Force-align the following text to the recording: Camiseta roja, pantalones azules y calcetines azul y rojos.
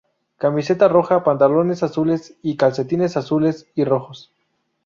Camiseta 0.39 0.87
roja, 0.87 1.23
pantalones 1.23 1.83
azules 1.83 2.35
y 2.41 2.57
calcetines 2.57 3.17
azul 3.17 3.53
y 3.75 3.83
rojos. 3.83 4.33